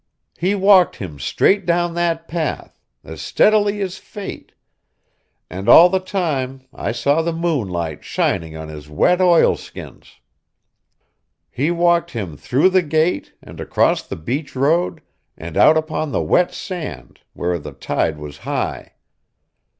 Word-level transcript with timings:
He 0.39 0.55
walked 0.55 0.95
him 0.95 1.19
straight 1.19 1.63
down 1.63 1.93
that 1.93 2.27
path, 2.27 2.75
as 3.03 3.21
steadily 3.21 3.81
as 3.81 3.99
Fate; 3.99 4.51
and 5.47 5.69
all 5.69 5.89
the 5.89 5.99
time 5.99 6.63
I 6.73 6.91
saw 6.91 7.21
the 7.21 7.31
moonlight 7.31 8.03
shining 8.03 8.57
on 8.57 8.67
his 8.67 8.89
wet 8.89 9.21
oilskins. 9.21 10.19
He 11.51 11.69
walked 11.69 12.09
him 12.13 12.35
through 12.35 12.69
the 12.71 12.81
gate, 12.81 13.33
and 13.43 13.59
across 13.61 14.01
the 14.01 14.15
beach 14.15 14.55
road, 14.55 15.01
and 15.37 15.55
out 15.55 15.77
upon 15.77 16.11
the 16.11 16.23
wet 16.23 16.51
sand, 16.51 17.19
where 17.33 17.59
the 17.59 17.71
tide 17.73 18.17
was 18.17 18.39
high. 18.39 18.93